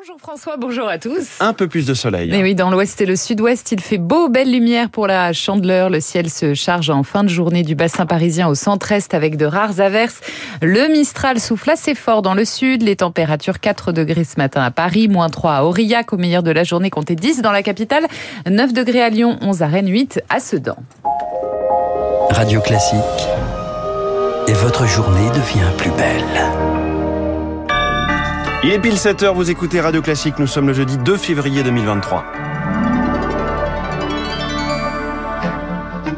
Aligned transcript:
Bonjour 0.00 0.18
François, 0.18 0.56
bonjour 0.56 0.88
à 0.88 0.96
tous. 0.96 1.28
Un 1.40 1.52
peu 1.52 1.68
plus 1.68 1.84
de 1.84 1.92
soleil. 1.92 2.30
Mais 2.30 2.42
oui, 2.42 2.54
dans 2.54 2.70
l'ouest 2.70 2.98
et 3.02 3.04
le 3.04 3.16
sud-ouest, 3.16 3.70
il 3.70 3.80
fait 3.80 3.98
beau, 3.98 4.30
belle 4.30 4.50
lumière 4.50 4.88
pour 4.88 5.06
la 5.06 5.34
chandeleur. 5.34 5.90
Le 5.90 6.00
ciel 6.00 6.30
se 6.30 6.54
charge 6.54 6.88
en 6.88 7.02
fin 7.02 7.22
de 7.22 7.28
journée 7.28 7.64
du 7.64 7.74
bassin 7.74 8.06
parisien 8.06 8.48
au 8.48 8.54
centre-est 8.54 9.12
avec 9.12 9.36
de 9.36 9.44
rares 9.44 9.78
averses. 9.78 10.22
Le 10.62 10.90
Mistral 10.90 11.38
souffle 11.38 11.68
assez 11.68 11.94
fort 11.94 12.22
dans 12.22 12.32
le 12.32 12.46
sud. 12.46 12.80
Les 12.80 12.96
températures 12.96 13.60
4 13.60 13.92
degrés 13.92 14.24
ce 14.24 14.38
matin 14.38 14.62
à 14.62 14.70
Paris, 14.70 15.06
moins 15.06 15.28
3 15.28 15.52
à 15.52 15.64
Aurillac. 15.64 16.14
Au 16.14 16.16
meilleur 16.16 16.42
de 16.42 16.50
la 16.50 16.64
journée, 16.64 16.88
comptez 16.88 17.14
10 17.14 17.42
dans 17.42 17.52
la 17.52 17.62
capitale, 17.62 18.06
9 18.48 18.72
degrés 18.72 19.02
à 19.02 19.10
Lyon, 19.10 19.36
11 19.42 19.60
à 19.60 19.66
Rennes, 19.66 19.90
8 19.90 20.22
à 20.30 20.40
Sedan. 20.40 20.76
Radio 22.30 22.62
Classique. 22.62 22.96
Et 24.48 24.54
votre 24.54 24.86
journée 24.86 25.28
devient 25.34 25.76
plus 25.76 25.90
belle. 25.90 26.79
Il 28.62 28.70
est 28.70 28.78
pile 28.78 28.98
7 28.98 29.22
heures, 29.22 29.34
vous 29.34 29.50
écoutez 29.50 29.80
Radio 29.80 30.02
Classique, 30.02 30.38
nous 30.38 30.46
sommes 30.46 30.66
le 30.66 30.74
jeudi 30.74 30.98
2 30.98 31.16
février 31.16 31.62
2023. 31.62 32.49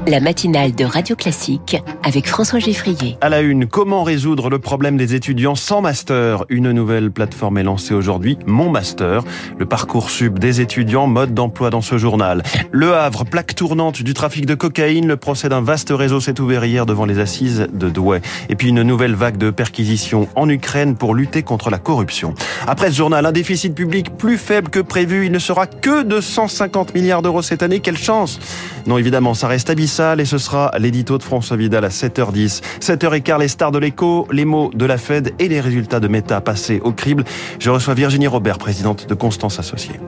La 0.09 0.19
matinale 0.19 0.75
de 0.75 0.85
Radio 0.85 1.15
Classique 1.15 1.77
avec 2.03 2.27
François 2.27 2.59
Geffrier. 2.59 3.17
À 3.21 3.29
la 3.29 3.41
une, 3.41 3.69
comment 3.69 4.03
résoudre 4.03 4.51
le 4.51 4.59
problème 4.59 4.97
des 4.97 5.15
étudiants 5.15 5.55
sans 5.55 5.81
master? 5.81 6.45
Une 6.49 6.73
nouvelle 6.73 7.13
plateforme 7.13 7.59
est 7.59 7.63
lancée 7.63 7.95
aujourd'hui, 7.95 8.37
Mon 8.45 8.69
Master, 8.69 9.23
le 9.57 9.65
parcours 9.65 10.11
sub 10.11 10.41
des 10.41 10.61
étudiants, 10.61 11.07
mode 11.07 11.35
d'emploi 11.35 11.71
dans 11.71 11.83
ce 11.83 11.99
journal. 11.99 12.43
Le 12.73 12.95
Havre, 12.95 13.25
plaque 13.25 13.55
tournante 13.55 14.03
du 14.03 14.13
trafic 14.13 14.45
de 14.45 14.57
cocaïne, 14.57 15.07
le 15.07 15.17
procès 15.17 15.49
d'un 15.49 15.61
vaste 15.61 15.91
réseau 15.91 16.19
s'est 16.19 16.41
ouvert 16.41 16.65
hier 16.65 16.85
devant 16.85 17.05
les 17.05 17.21
assises 17.21 17.69
de 17.73 17.89
Douai. 17.89 18.23
Et 18.49 18.57
puis 18.57 18.71
une 18.71 18.83
nouvelle 18.83 19.15
vague 19.15 19.37
de 19.37 19.51
perquisitions 19.51 20.29
en 20.35 20.49
Ukraine 20.49 20.97
pour 20.97 21.15
lutter 21.15 21.45
contre 21.45 21.71
la 21.71 21.79
corruption. 21.79 22.35
Après 22.67 22.91
ce 22.91 22.97
journal, 22.97 23.25
un 23.25 23.33
déficit 23.33 23.73
public 23.73 24.17
plus 24.17 24.37
faible 24.37 24.69
que 24.69 24.81
prévu, 24.81 25.27
il 25.27 25.33
ne 25.33 25.39
sera 25.39 25.69
que 25.69 26.03
de 26.03 26.21
150 26.21 26.93
milliards 26.93 27.23
d'euros 27.23 27.43
cette 27.43 27.63
année, 27.63 27.79
quelle 27.79 27.99
chance? 27.99 28.41
Non 28.87 28.99
évidemment, 28.99 29.35
ça 29.35 29.47
reste 29.47 29.71
abyssal 29.71 29.92
et 30.01 30.25
ce 30.25 30.39
sera 30.39 30.71
l'édito 30.79 31.19
de 31.19 31.23
François 31.23 31.57
Vidal 31.57 31.85
à 31.85 31.89
7h10. 31.89 32.63
7h15, 32.81 33.41
les 33.41 33.49
stars 33.49 33.73
de 33.73 33.79
l'écho, 33.79 34.27
les 34.31 34.45
mots 34.45 34.71
de 34.75 34.87
la 34.87 34.97
Fed 34.97 35.35
et 35.39 35.49
les 35.49 35.61
résultats 35.61 36.01
de 36.01 36.09
Meta 36.09 36.41
passés 36.41 36.81
au 36.83 36.93
crible. 36.93 37.25
Je 37.59 37.71
reçois 37.71 37.95
Virginie 37.95 38.27
Robert, 38.27 38.59
présidente 38.59 39.07
de 39.07 39.15
Constance 39.15 39.59
Associée. 39.59 40.01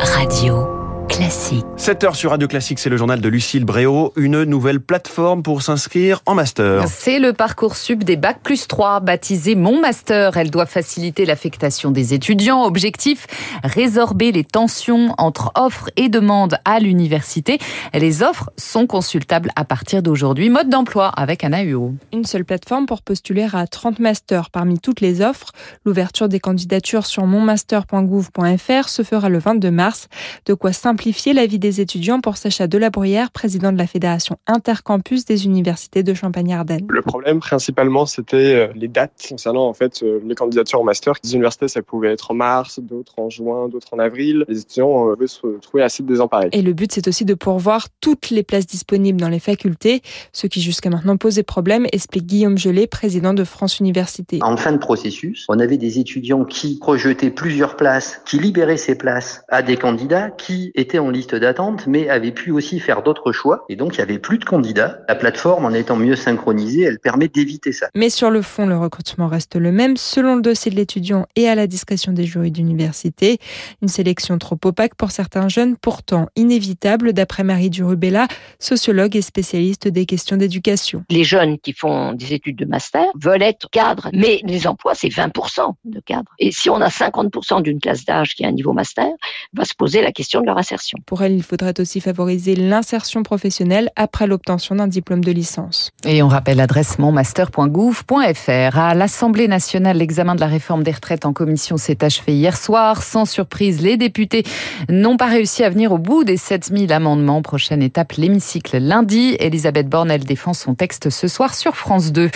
Radio. 0.00 0.77
Classique. 1.18 1.64
7 1.76 2.04
heures 2.04 2.14
sur 2.14 2.30
Radio 2.30 2.46
Classique, 2.46 2.78
c'est 2.78 2.90
le 2.90 2.96
journal 2.96 3.20
de 3.20 3.28
Lucille 3.28 3.64
Bréau, 3.64 4.12
une 4.14 4.44
nouvelle 4.44 4.78
plateforme 4.78 5.42
pour 5.42 5.62
s'inscrire 5.62 6.22
en 6.26 6.36
master. 6.36 6.84
C'est 6.86 7.18
le 7.18 7.32
parcours 7.32 7.74
sub 7.74 8.04
des 8.04 8.14
Bac 8.14 8.38
plus 8.40 8.68
3, 8.68 9.00
baptisé 9.00 9.56
Mon 9.56 9.80
Master. 9.80 10.36
Elle 10.36 10.52
doit 10.52 10.66
faciliter 10.66 11.26
l'affectation 11.26 11.90
des 11.90 12.14
étudiants. 12.14 12.62
Objectif, 12.62 13.26
résorber 13.64 14.30
les 14.30 14.44
tensions 14.44 15.12
entre 15.18 15.50
offres 15.56 15.90
et 15.96 16.08
demandes 16.08 16.58
à 16.64 16.78
l'université. 16.78 17.58
Les 17.94 18.22
offres 18.22 18.50
sont 18.56 18.86
consultables 18.86 19.50
à 19.56 19.64
partir 19.64 20.04
d'aujourd'hui. 20.04 20.50
Mode 20.50 20.68
d'emploi 20.68 21.08
avec 21.08 21.42
un 21.42 21.52
AUO. 21.52 21.94
Une 22.12 22.26
seule 22.26 22.44
plateforme 22.44 22.86
pour 22.86 23.02
postuler 23.02 23.48
à 23.52 23.66
30 23.66 23.98
masters 23.98 24.50
parmi 24.50 24.78
toutes 24.78 25.00
les 25.00 25.20
offres. 25.20 25.50
L'ouverture 25.84 26.28
des 26.28 26.38
candidatures 26.38 27.06
sur 27.06 27.26
monmaster.gouv.fr 27.26 28.88
se 28.88 29.02
fera 29.02 29.28
le 29.28 29.38
22 29.40 29.72
mars. 29.72 30.06
De 30.46 30.54
quoi 30.54 30.72
simplifier 30.72 31.07
la 31.34 31.46
vie 31.46 31.58
des 31.58 31.80
étudiants 31.80 32.20
pour 32.20 32.36
Sacha 32.36 32.66
Delabrouillère, 32.66 33.30
président 33.30 33.72
de 33.72 33.78
la 33.78 33.86
Fédération 33.86 34.36
Intercampus 34.46 35.24
des 35.24 35.46
universités 35.46 36.02
de 36.02 36.14
Champagne-Ardenne. 36.14 36.86
Le 36.88 37.02
problème 37.02 37.40
principalement 37.40 38.06
c'était 38.06 38.36
euh, 38.54 38.68
les 38.74 38.88
dates 38.88 39.26
concernant 39.28 39.68
en 39.68 39.74
fait 39.74 40.02
euh, 40.02 40.20
les 40.24 40.34
candidatures 40.34 40.80
en 40.80 40.84
master. 40.84 41.14
Les 41.24 41.34
universités 41.34 41.68
ça 41.68 41.82
pouvait 41.82 42.12
être 42.12 42.30
en 42.30 42.34
mars, 42.34 42.80
d'autres 42.80 43.18
en 43.18 43.30
juin, 43.30 43.68
d'autres 43.68 43.88
en 43.92 43.98
avril. 43.98 44.44
Les 44.48 44.60
étudiants 44.60 45.14
pouvaient 45.14 45.26
se 45.26 45.46
trouver 45.60 45.82
assez 45.82 46.02
désemparés. 46.02 46.48
Et 46.52 46.62
le 46.62 46.72
but 46.72 46.92
c'est 46.92 47.08
aussi 47.08 47.24
de 47.24 47.34
pourvoir 47.34 47.88
toutes 48.00 48.30
les 48.30 48.42
places 48.42 48.66
disponibles 48.66 49.20
dans 49.20 49.28
les 49.28 49.40
facultés, 49.40 50.02
ce 50.32 50.46
qui 50.46 50.60
jusqu'à 50.60 50.90
maintenant 50.90 51.16
posait 51.16 51.42
problème, 51.42 51.86
explique 51.92 52.26
Guillaume 52.26 52.58
Gelé, 52.58 52.86
président 52.86 53.34
de 53.34 53.44
France 53.44 53.80
Université. 53.80 54.38
En 54.42 54.56
fin 54.56 54.72
de 54.72 54.78
processus, 54.78 55.46
on 55.48 55.58
avait 55.58 55.78
des 55.78 55.98
étudiants 55.98 56.44
qui 56.44 56.78
projetaient 56.78 57.30
plusieurs 57.30 57.76
places, 57.76 58.20
qui 58.26 58.38
libéraient 58.38 58.76
ces 58.76 58.96
places 58.96 59.42
à 59.48 59.62
des 59.62 59.76
candidats 59.76 60.30
qui 60.30 60.70
étaient 60.74 60.97
en 60.98 61.10
liste 61.10 61.34
d'attente, 61.34 61.86
mais 61.86 62.08
avait 62.08 62.32
pu 62.32 62.50
aussi 62.50 62.80
faire 62.80 63.02
d'autres 63.02 63.32
choix. 63.32 63.64
Et 63.68 63.76
donc, 63.76 63.96
il 63.96 63.98
y 63.98 64.02
avait 64.02 64.18
plus 64.18 64.38
de 64.38 64.44
candidats. 64.44 65.00
La 65.08 65.14
plateforme, 65.14 65.64
en 65.64 65.72
étant 65.72 65.96
mieux 65.96 66.16
synchronisée, 66.16 66.82
elle 66.82 66.98
permet 66.98 67.28
d'éviter 67.28 67.72
ça. 67.72 67.88
Mais 67.94 68.10
sur 68.10 68.30
le 68.30 68.42
fond, 68.42 68.66
le 68.66 68.76
recrutement 68.76 69.26
reste 69.26 69.56
le 69.56 69.72
même, 69.72 69.96
selon 69.96 70.36
le 70.36 70.42
dossier 70.42 70.70
de 70.70 70.76
l'étudiant 70.76 71.26
et 71.36 71.48
à 71.48 71.54
la 71.54 71.66
discrétion 71.66 72.12
des 72.12 72.24
jurys 72.24 72.50
d'université. 72.50 73.38
Une 73.82 73.88
sélection 73.88 74.38
trop 74.38 74.58
opaque 74.64 74.94
pour 74.94 75.10
certains 75.10 75.48
jeunes, 75.48 75.76
pourtant 75.76 76.28
inévitable, 76.36 77.12
d'après 77.12 77.44
Marie 77.44 77.70
Durubella, 77.70 78.26
sociologue 78.58 79.16
et 79.16 79.22
spécialiste 79.22 79.88
des 79.88 80.06
questions 80.06 80.36
d'éducation. 80.36 81.04
Les 81.10 81.24
jeunes 81.24 81.58
qui 81.58 81.72
font 81.72 82.12
des 82.12 82.32
études 82.34 82.56
de 82.56 82.64
master 82.64 83.04
veulent 83.20 83.42
être 83.42 83.68
cadres, 83.70 84.08
mais 84.12 84.40
les 84.44 84.66
emplois, 84.66 84.94
c'est 84.94 85.08
20% 85.08 85.74
de 85.84 86.00
cadres. 86.00 86.32
Et 86.38 86.52
si 86.52 86.70
on 86.70 86.80
a 86.80 86.88
50% 86.88 87.62
d'une 87.62 87.80
classe 87.80 88.04
d'âge 88.04 88.34
qui 88.34 88.44
a 88.44 88.48
un 88.48 88.52
niveau 88.52 88.72
master, 88.72 89.08
va 89.52 89.64
se 89.64 89.74
poser 89.74 90.02
la 90.02 90.12
question 90.12 90.40
de 90.40 90.46
leur 90.46 90.58
insertion. 90.58 90.87
Pour 91.06 91.22
elle, 91.22 91.32
il 91.32 91.42
faudrait 91.42 91.78
aussi 91.80 92.00
favoriser 92.00 92.54
l'insertion 92.56 93.22
professionnelle 93.22 93.90
après 93.96 94.26
l'obtention 94.26 94.74
d'un 94.74 94.86
diplôme 94.86 95.24
de 95.24 95.32
licence. 95.32 95.90
Et 96.04 96.22
on 96.22 96.28
rappelle 96.28 96.58
l'adresse 96.58 96.98
monmaster.gouv.fr. 96.98 98.78
À 98.78 98.94
l'Assemblée 98.94 99.48
nationale, 99.48 99.98
l'examen 99.98 100.34
de 100.34 100.40
la 100.40 100.46
réforme 100.46 100.82
des 100.82 100.92
retraites 100.92 101.26
en 101.26 101.32
commission 101.32 101.76
s'est 101.76 102.04
achevé 102.04 102.34
hier 102.34 102.56
soir. 102.56 103.02
Sans 103.02 103.24
surprise, 103.24 103.80
les 103.82 103.96
députés 103.96 104.44
n'ont 104.88 105.16
pas 105.16 105.26
réussi 105.26 105.64
à 105.64 105.70
venir 105.70 105.92
au 105.92 105.98
bout 105.98 106.24
des 106.24 106.36
7000 106.36 106.92
amendements. 106.92 107.42
Prochaine 107.42 107.82
étape, 107.82 108.12
l'hémicycle 108.12 108.78
lundi. 108.78 109.36
Elisabeth 109.40 109.88
Borne, 109.88 110.10
elle 110.10 110.24
défend 110.24 110.54
son 110.54 110.74
texte 110.74 111.10
ce 111.10 111.28
soir 111.28 111.54
sur 111.54 111.76
France 111.76 112.12
2. 112.12 112.30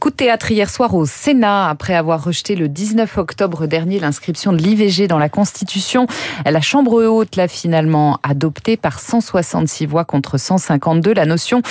Coup 0.00 0.10
de 0.10 0.16
théâtre 0.16 0.50
hier 0.50 0.70
soir 0.70 0.94
au 0.94 1.06
Sénat, 1.06 1.68
après 1.68 1.94
avoir 1.94 2.22
rejeté 2.22 2.54
le 2.54 2.68
19 2.68 3.18
octobre 3.18 3.66
dernier 3.66 3.98
l'inscription 3.98 4.52
de 4.52 4.58
l'IVG 4.58 5.08
dans 5.08 5.18
la 5.18 5.28
Constitution. 5.28 6.06
La 6.44 6.60
Chambre 6.60 7.04
haute 7.04 7.36
l'a 7.36 7.48
finalement 7.48 7.95
adoptée 8.22 8.76
par 8.76 9.00
166 9.00 9.86
voix 9.86 10.04
contre 10.04 10.38
152. 10.38 11.14
La 11.14 11.26
notion 11.26 11.62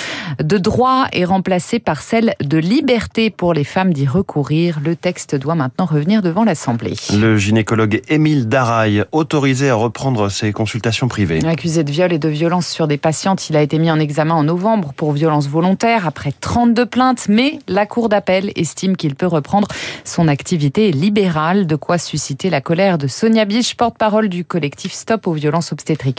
de 0.42 0.58
droit 0.58 1.06
est 1.12 1.24
remplacée 1.24 1.78
par 1.78 2.00
celle 2.02 2.34
de 2.40 2.58
liberté 2.58 3.30
pour 3.30 3.54
les 3.54 3.64
femmes 3.64 3.92
d'y 3.92 4.06
recourir. 4.06 4.78
Le 4.84 4.96
texte 4.96 5.34
doit 5.34 5.54
maintenant 5.54 5.86
revenir 5.86 6.22
devant 6.22 6.44
l'Assemblée. 6.44 6.94
Le 7.12 7.36
gynécologue 7.36 8.02
Émile 8.08 8.48
Daraille, 8.48 9.04
autorisé 9.12 9.70
à 9.70 9.74
reprendre 9.74 10.28
ses 10.28 10.52
consultations 10.52 11.08
privées. 11.08 11.44
Accusé 11.46 11.84
de 11.84 11.90
viol 11.90 12.12
et 12.12 12.18
de 12.18 12.28
violence 12.28 12.66
sur 12.66 12.86
des 12.86 12.98
patientes, 12.98 13.48
il 13.50 13.56
a 13.56 13.62
été 13.62 13.78
mis 13.78 13.90
en 13.90 13.98
examen 13.98 14.34
en 14.34 14.44
novembre 14.44 14.92
pour 14.96 15.12
violence 15.12 15.48
volontaire 15.48 16.06
après 16.06 16.32
32 16.32 16.86
plaintes, 16.86 17.26
mais 17.28 17.58
la 17.68 17.86
Cour 17.86 18.08
d'appel 18.08 18.52
estime 18.56 18.96
qu'il 18.96 19.14
peut 19.14 19.26
reprendre 19.26 19.68
son 20.04 20.28
activité 20.28 20.90
libérale, 20.90 21.66
de 21.66 21.76
quoi 21.76 21.98
susciter 21.98 22.50
la 22.50 22.60
colère 22.60 22.98
de 22.98 23.06
Sonia 23.06 23.44
Biche, 23.44 23.76
porte-parole 23.76 24.28
du 24.28 24.44
collectif 24.44 24.92
Stop 24.92 25.26
aux 25.26 25.32
violences 25.32 25.72
obstétricales 25.72 26.15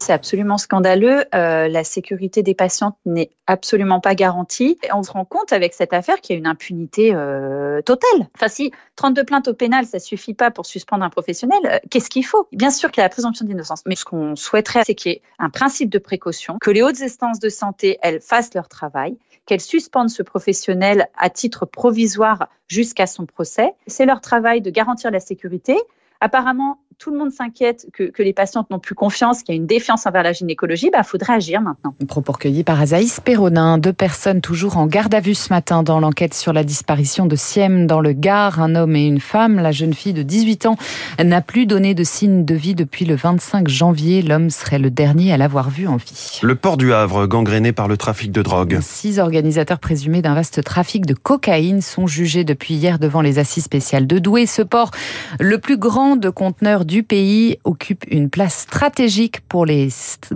C'est 0.00 0.12
absolument 0.12 0.58
scandaleux. 0.58 1.24
Euh, 1.34 1.68
la 1.68 1.84
sécurité 1.84 2.42
des 2.42 2.54
patientes 2.54 2.96
n'est 3.06 3.30
absolument 3.46 4.00
pas 4.00 4.16
garantie. 4.16 4.76
Et 4.82 4.92
on 4.92 5.04
se 5.04 5.12
rend 5.12 5.24
compte 5.24 5.52
avec 5.52 5.72
cette 5.72 5.92
affaire 5.92 6.20
qu'il 6.20 6.34
y 6.34 6.36
a 6.36 6.40
une 6.40 6.48
impunité 6.48 7.14
euh, 7.14 7.80
totale. 7.82 8.28
Enfin, 8.34 8.48
si 8.48 8.72
32 8.96 9.24
plaintes 9.24 9.48
au 9.48 9.54
pénal, 9.54 9.86
ça 9.86 10.00
suffit 10.00 10.34
pas 10.34 10.50
pour 10.50 10.66
suspendre 10.66 11.04
un 11.04 11.10
professionnel, 11.10 11.60
euh, 11.66 11.78
qu'est-ce 11.90 12.10
qu'il 12.10 12.26
faut? 12.26 12.48
Bien 12.52 12.70
sûr 12.70 12.90
qu'il 12.90 13.00
y 13.00 13.02
a 13.02 13.06
la 13.06 13.10
présomption 13.10 13.46
d'innocence, 13.46 13.82
mais 13.86 13.94
ce 13.94 14.04
qu'on 14.04 14.34
souhaiterait, 14.34 14.82
c'est 14.84 14.96
qu'il 14.96 15.12
y 15.12 15.14
ait 15.14 15.22
un 15.38 15.50
principe 15.50 15.88
de 15.88 15.98
précaution, 15.98 16.58
que 16.60 16.70
les 16.70 16.82
hautes 16.82 17.00
instances 17.00 17.38
de 17.38 17.48
santé, 17.48 17.98
elles 18.02 18.20
fassent 18.20 18.54
leur 18.54 18.68
travail, 18.68 19.16
qu'elles 19.46 19.60
suspendent 19.60 20.10
ce 20.10 20.22
professionnel 20.22 21.06
à 21.16 21.30
titre 21.30 21.66
provisoire 21.66 22.48
jusqu'à 22.66 23.06
son 23.06 23.26
procès. 23.26 23.74
C'est 23.86 24.06
leur 24.06 24.20
travail 24.20 24.60
de 24.60 24.70
garantir 24.70 25.10
la 25.10 25.20
sécurité. 25.20 25.76
Apparemment, 26.24 26.78
tout 27.02 27.10
le 27.10 27.18
monde 27.18 27.32
s'inquiète 27.32 27.88
que, 27.92 28.04
que, 28.04 28.22
les 28.22 28.32
patientes 28.32 28.70
n'ont 28.70 28.78
plus 28.78 28.94
confiance, 28.94 29.42
qu'il 29.42 29.56
y 29.56 29.58
a 29.58 29.60
une 29.60 29.66
défiance 29.66 30.06
envers 30.06 30.22
la 30.22 30.32
gynécologie, 30.32 30.86
il 30.86 30.90
bah, 30.92 31.02
faudrait 31.02 31.32
agir 31.32 31.60
maintenant. 31.60 31.96
Propos 32.06 32.30
recueillis 32.30 32.62
par 32.62 32.80
Azaïs 32.80 33.18
Perronin. 33.18 33.76
Deux 33.78 33.92
personnes 33.92 34.40
toujours 34.40 34.76
en 34.76 34.86
garde 34.86 35.12
à 35.12 35.18
vue 35.18 35.34
ce 35.34 35.52
matin 35.52 35.82
dans 35.82 35.98
l'enquête 35.98 36.32
sur 36.32 36.52
la 36.52 36.62
disparition 36.62 37.26
de 37.26 37.34
Siem 37.34 37.88
dans 37.88 38.00
le 38.00 38.12
Gard, 38.12 38.60
un 38.60 38.76
homme 38.76 38.94
et 38.94 39.04
une 39.04 39.18
femme. 39.18 39.56
La 39.56 39.72
jeune 39.72 39.94
fille 39.94 40.12
de 40.12 40.22
18 40.22 40.66
ans 40.66 40.76
n'a 41.22 41.40
plus 41.40 41.66
donné 41.66 41.94
de 41.94 42.04
signe 42.04 42.44
de 42.44 42.54
vie 42.54 42.76
depuis 42.76 43.04
le 43.04 43.16
25 43.16 43.66
janvier. 43.66 44.22
L'homme 44.22 44.50
serait 44.50 44.78
le 44.78 44.92
dernier 44.92 45.32
à 45.32 45.36
l'avoir 45.36 45.70
vu 45.70 45.88
en 45.88 45.96
vie. 45.96 46.38
Le 46.44 46.54
port 46.54 46.76
du 46.76 46.92
Havre, 46.92 47.26
gangréné 47.26 47.72
par 47.72 47.88
le 47.88 47.96
trafic 47.96 48.30
de 48.30 48.42
drogue. 48.42 48.78
Six 48.80 49.18
organisateurs 49.18 49.80
présumés 49.80 50.22
d'un 50.22 50.34
vaste 50.34 50.62
trafic 50.62 51.04
de 51.04 51.14
cocaïne 51.14 51.80
sont 51.80 52.06
jugés 52.06 52.44
depuis 52.44 52.74
hier 52.74 53.00
devant 53.00 53.22
les 53.22 53.40
assises 53.40 53.64
spéciales 53.64 54.06
de 54.06 54.20
Douai. 54.20 54.46
Ce 54.46 54.62
port, 54.62 54.92
le 55.40 55.58
plus 55.58 55.78
grand 55.78 56.11
100 56.12 56.16
de 56.16 56.30
conteneurs 56.30 56.84
du 56.84 57.02
pays 57.02 57.58
occupent 57.64 58.04
une 58.10 58.28
place 58.28 58.58
stratégique 58.58 59.40
pour 59.48 59.64
les, 59.64 59.88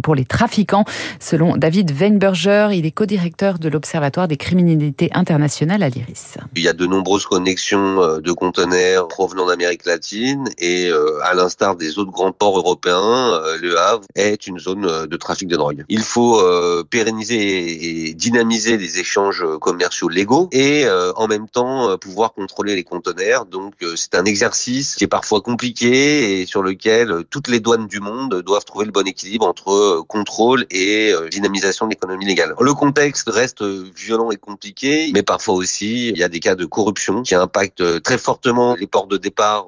pour 0.02 0.14
les 0.14 0.24
trafiquants. 0.24 0.84
Selon 1.20 1.56
David 1.56 1.90
Weinberger, 1.90 2.68
il 2.72 2.86
est 2.86 2.90
co-directeur 2.90 3.58
de 3.58 3.68
l'Observatoire 3.68 4.28
des 4.28 4.36
criminalités 4.36 5.10
internationales 5.12 5.82
à 5.82 5.88
l'IRIS. 5.88 6.38
Il 6.54 6.62
y 6.62 6.68
a 6.68 6.72
de 6.72 6.86
nombreuses 6.86 7.26
connexions 7.26 8.02
euh, 8.02 8.20
de 8.20 8.32
conteneurs 8.32 9.08
provenant 9.08 9.46
d'Amérique 9.46 9.84
latine 9.84 10.48
et 10.58 10.88
euh, 10.88 11.18
à 11.24 11.34
l'instar 11.34 11.76
des 11.76 11.98
autres 11.98 12.12
grands 12.12 12.32
ports 12.32 12.56
européens, 12.58 13.32
euh, 13.34 13.58
le 13.60 13.78
Havre 13.78 14.04
est 14.14 14.46
une 14.46 14.58
zone 14.58 15.06
de 15.06 15.16
trafic 15.16 15.48
de 15.48 15.56
drogue. 15.56 15.84
Il 15.88 16.02
faut 16.02 16.42
pérenniser 16.90 18.08
et 18.08 18.14
dynamiser 18.14 18.76
les 18.76 18.98
échanges 18.98 19.44
commerciaux 19.60 20.08
légaux 20.08 20.48
et 20.52 20.86
en 21.16 21.26
même 21.26 21.48
temps 21.48 21.96
pouvoir 21.98 22.32
contrôler 22.32 22.74
les 22.76 22.84
conteneurs. 22.84 23.46
Donc 23.46 23.74
c'est 23.96 24.14
un 24.14 24.24
exercice 24.24 24.94
qui 24.94 25.04
est 25.04 25.08
parfois 25.08 25.40
compliqué 25.40 25.65
et 25.82 26.46
sur 26.46 26.62
lequel 26.62 27.24
toutes 27.30 27.48
les 27.48 27.60
douanes 27.60 27.86
du 27.86 28.00
monde 28.00 28.42
doivent 28.42 28.64
trouver 28.64 28.86
le 28.86 28.92
bon 28.92 29.06
équilibre 29.06 29.46
entre 29.46 30.02
contrôle 30.08 30.66
et 30.70 31.12
dynamisation 31.30 31.86
de 31.86 31.90
l'économie 31.90 32.26
légale. 32.26 32.54
Le 32.60 32.74
contexte 32.74 33.28
reste 33.28 33.62
violent 33.62 34.30
et 34.30 34.36
compliqué, 34.36 35.10
mais 35.12 35.22
parfois 35.22 35.54
aussi 35.54 36.08
il 36.08 36.18
y 36.18 36.22
a 36.22 36.28
des 36.28 36.40
cas 36.40 36.54
de 36.54 36.64
corruption 36.64 37.22
qui 37.22 37.34
impactent 37.34 38.02
très 38.02 38.18
fortement 38.18 38.74
les 38.74 38.86
ports 38.86 39.06
de 39.06 39.16
départ 39.16 39.66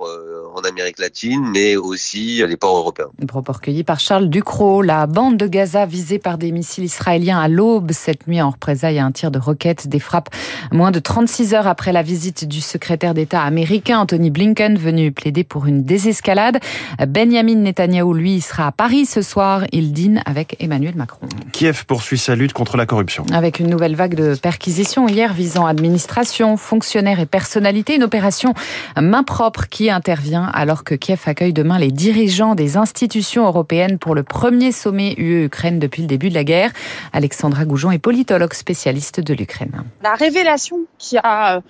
en 0.59 0.69
Amérique 0.69 0.99
latine, 0.99 1.49
mais 1.53 1.77
aussi 1.77 2.43
les 2.47 2.57
ports 2.57 2.77
européens. 2.77 3.09
Propos 3.27 3.53
recueillis 3.53 3.85
par 3.85 4.01
Charles 4.01 4.29
Ducrot. 4.29 4.83
La 4.83 5.07
bande 5.07 5.37
de 5.37 5.47
Gaza 5.47 5.87
visée 5.87 6.19
par 6.19 6.39
des 6.39 6.51
missiles 6.53 6.85
israéliens 6.85 7.39
à 7.39 7.49
l'aube 7.49 7.93
cette 7.93 8.27
nuit 8.27 8.43
en 8.43 8.51
représailles 8.51 8.99
à 8.99 9.05
un 9.05 9.13
tir 9.13 9.31
de 9.31 9.39
roquette, 9.39 9.89
des 9.89 10.01
frappes 10.01 10.31
moins 10.73 10.91
de 10.91 10.99
36 10.99 11.55
heures 11.55 11.67
après 11.67 11.93
la 11.93 12.03
visite 12.03 12.47
du 12.47 12.61
secrétaire 12.61 13.15
d'État 13.15 13.43
américain 13.43 14.01
Anthony 14.01 14.31
Blinken 14.31 14.77
venu 14.77 15.13
plaider 15.13 15.45
pour 15.45 15.67
une 15.67 15.85
désescalade. 15.85 16.59
Benjamin 17.07 17.57
Netanyahu, 17.57 18.15
lui, 18.15 18.41
sera 18.41 18.69
à 18.69 18.73
Paris 18.73 19.07
ce 19.07 19.23
soir. 19.23 19.65
Il 19.73 19.93
dîne 19.93 20.23
avec 20.27 20.57
Emmanuel 20.61 20.97
Macron. 20.97 21.29
Kiev 21.53 21.85
poursuit 21.87 22.19
sa 22.19 22.35
lutte 22.35 22.53
contre 22.53 22.77
la 22.77 22.87
corruption. 22.87 23.25
Avec 23.33 23.61
une 23.61 23.69
nouvelle 23.69 23.95
vague 23.95 24.15
de 24.15 24.35
perquisitions 24.35 25.09
hier 25.09 25.33
visant 25.33 25.67
administration, 25.67 26.57
fonctionnaires 26.57 27.21
et 27.21 27.27
personnalités, 27.27 27.95
une 27.95 28.05
opération 28.05 28.55
main 29.01 29.23
propre 29.23 29.69
qui 29.69 29.91
intervient 29.91 30.48
alors 30.53 30.85
que 30.85 30.95
Kiev 30.95 31.21
accueille 31.27 31.53
demain 31.53 31.79
les 31.79 31.91
dirigeants 31.91 32.55
des 32.55 32.77
institutions 32.77 33.47
européennes 33.47 33.99
pour 33.99 34.15
le 34.15 34.23
premier 34.23 34.73
sommet 34.73 35.15
UE-Ukraine 35.17 35.79
depuis 35.79 36.03
le 36.03 36.09
début 36.09 36.29
de 36.29 36.35
la 36.35 36.45
guerre. 36.45 36.73
Alexandra 37.13 37.65
Goujon 37.65 37.91
est 37.91 37.99
politologue 37.99 38.55
spécialiste 38.55 39.21
de 39.21 39.35
l'Ukraine. 39.35 39.85
La 40.03 40.15
révélation 40.15 40.79
qui 40.99 41.17
a 41.23 41.61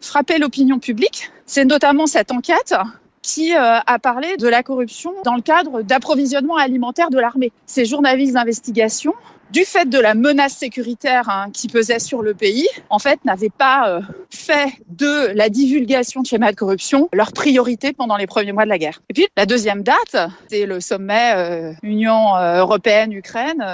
frappé 0.00 0.38
l'opinion 0.38 0.78
publique, 0.78 1.30
c'est 1.46 1.64
notamment 1.64 2.06
cette 2.06 2.32
enquête 2.32 2.74
qui 3.22 3.54
euh, 3.54 3.78
a 3.84 3.98
parlé 3.98 4.36
de 4.36 4.48
la 4.48 4.62
corruption 4.62 5.12
dans 5.24 5.34
le 5.34 5.42
cadre 5.42 5.82
d'approvisionnement 5.82 6.56
alimentaire 6.56 7.10
de 7.10 7.18
l'armée. 7.18 7.52
Ces 7.66 7.84
journalistes 7.84 8.34
d'investigation 8.34 9.12
du 9.50 9.64
fait 9.64 9.88
de 9.88 9.98
la 9.98 10.14
menace 10.14 10.54
sécuritaire 10.54 11.28
hein, 11.28 11.46
qui 11.52 11.68
pesait 11.68 11.98
sur 11.98 12.22
le 12.22 12.34
pays, 12.34 12.68
en 12.90 12.98
fait, 12.98 13.24
n'avaient 13.24 13.48
pas 13.48 13.88
euh, 13.88 14.00
fait 14.30 14.68
de 14.88 15.32
la 15.34 15.48
divulgation 15.48 16.22
de 16.22 16.26
schémas 16.26 16.50
de 16.50 16.56
corruption 16.56 17.08
leur 17.12 17.32
priorité 17.32 17.92
pendant 17.92 18.16
les 18.16 18.26
premiers 18.26 18.52
mois 18.52 18.64
de 18.64 18.68
la 18.68 18.78
guerre. 18.78 19.00
Et 19.08 19.14
puis, 19.14 19.26
la 19.36 19.46
deuxième 19.46 19.82
date, 19.82 20.30
c'est 20.48 20.66
le 20.66 20.80
sommet 20.80 21.32
euh, 21.36 21.72
Union 21.82 22.36
euh, 22.36 22.58
européenne-Ukraine. 22.58 23.64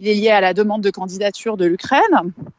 lié 0.00 0.30
à 0.30 0.40
la 0.40 0.54
demande 0.54 0.82
de 0.82 0.90
candidature 0.90 1.56
de 1.56 1.66
l'Ukraine, 1.66 2.02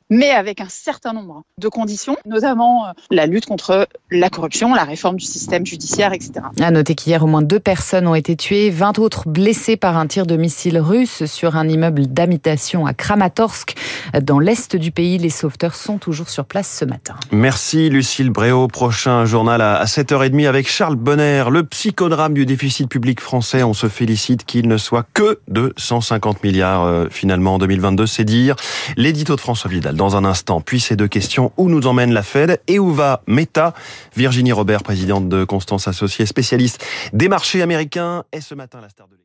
mais 0.09 0.31
avec 0.31 0.59
un 0.61 0.69
certain 0.69 1.13
nombre 1.13 1.43
de 1.57 1.67
conditions, 1.67 2.17
notamment 2.25 2.87
la 3.11 3.25
lutte 3.25 3.45
contre 3.45 3.87
la 4.11 4.29
corruption, 4.29 4.73
la 4.73 4.83
réforme 4.83 5.17
du 5.17 5.25
système 5.25 5.65
judiciaire, 5.65 6.13
etc. 6.13 6.33
À 6.59 6.71
noter 6.71 6.95
qu'hier, 6.95 7.23
au 7.23 7.27
moins 7.27 7.41
deux 7.41 7.59
personnes 7.59 8.07
ont 8.07 8.15
été 8.15 8.35
tuées, 8.35 8.69
20 8.69 8.99
autres 8.99 9.29
blessées 9.29 9.77
par 9.77 9.97
un 9.97 10.07
tir 10.07 10.25
de 10.25 10.35
missile 10.35 10.79
russe 10.79 11.25
sur 11.25 11.55
un 11.55 11.67
immeuble 11.67 12.07
d'habitation 12.07 12.58
à 12.85 12.93
Kramatorsk, 12.93 13.75
dans 14.21 14.39
l'est 14.39 14.75
du 14.75 14.91
pays. 14.91 15.17
Les 15.17 15.29
sauveteurs 15.29 15.75
sont 15.75 15.97
toujours 15.97 16.29
sur 16.29 16.45
place 16.45 16.77
ce 16.79 16.85
matin. 16.85 17.15
Merci 17.31 17.89
Lucille 17.89 18.29
Bréau. 18.29 18.67
Prochain 18.67 19.25
journal 19.25 19.61
à 19.61 19.85
7h30 19.85 20.47
avec 20.47 20.69
Charles 20.69 20.95
Bonner. 20.95 21.45
Le 21.49 21.63
psychodrame 21.63 22.33
du 22.33 22.45
déficit 22.45 22.89
public 22.89 23.21
français, 23.21 23.63
on 23.63 23.73
se 23.73 23.87
félicite 23.87 24.45
qu'il 24.45 24.67
ne 24.67 24.77
soit 24.77 25.05
que 25.13 25.39
de 25.47 25.73
150 25.77 26.43
milliards 26.43 26.83
euh, 26.83 27.07
finalement 27.09 27.55
en 27.55 27.57
2022, 27.59 28.05
c'est 28.05 28.25
dire. 28.25 28.55
L'édito 28.97 29.35
de 29.35 29.41
François 29.41 29.69
Vidal 29.69 29.95
dans 29.95 30.15
un 30.15 30.25
instant. 30.25 30.61
Puis 30.61 30.79
ces 30.79 30.95
deux 30.95 31.07
questions, 31.07 31.51
où 31.57 31.69
nous 31.69 31.87
emmène 31.87 32.13
la 32.13 32.23
Fed 32.23 32.61
et 32.67 32.79
où 32.79 32.93
va 32.93 33.21
Meta? 33.27 33.73
Virginie 34.15 34.51
Robert, 34.51 34.83
présidente 34.83 35.29
de 35.29 35.43
Constance 35.43 35.87
Associée, 35.87 36.25
spécialiste 36.25 36.85
des 37.13 37.29
marchés 37.29 37.61
américains, 37.61 38.23
est 38.31 38.41
ce 38.41 38.55
matin 38.55 38.79
la 38.81 38.89
star 38.89 39.07
de 39.07 39.18